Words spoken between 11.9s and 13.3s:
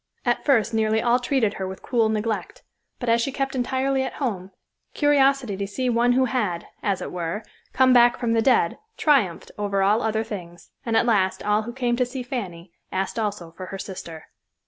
to see Fanny asked